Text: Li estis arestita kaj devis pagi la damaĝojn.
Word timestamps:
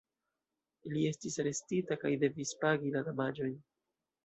Li 0.93 1.03
estis 1.09 1.37
arestita 1.43 1.99
kaj 2.05 2.13
devis 2.25 2.57
pagi 2.65 2.97
la 2.99 3.07
damaĝojn. 3.13 3.57